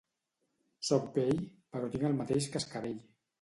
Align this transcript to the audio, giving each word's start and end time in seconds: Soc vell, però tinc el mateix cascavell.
Soc 0.89 1.05
vell, 1.17 1.43
però 1.75 1.91
tinc 1.97 2.07
el 2.11 2.17
mateix 2.23 2.49
cascavell. 2.57 2.99